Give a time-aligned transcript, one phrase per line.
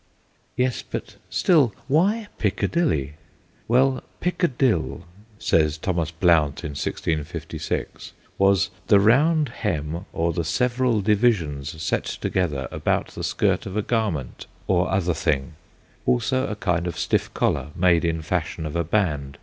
[0.57, 3.13] Yes; but still, why Piccadilly?
[3.67, 5.03] Well, pickadil,
[5.37, 12.05] says Thomas Blount in 1656, was * the round hem, or the several divisions set
[12.05, 15.53] together about the skirt of a garment, or other thing;
[16.07, 19.37] also a kind of stiff collar made in fashion of a band.